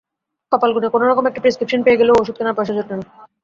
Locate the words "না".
2.93-3.05